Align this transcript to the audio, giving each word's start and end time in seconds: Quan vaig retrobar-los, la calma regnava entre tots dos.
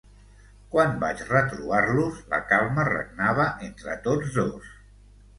Quan 0.75 0.93
vaig 1.01 1.19
retrobar-los, 1.25 2.21
la 2.31 2.39
calma 2.51 2.85
regnava 2.87 3.45
entre 3.67 3.99
tots 4.09 4.33
dos. 4.39 4.73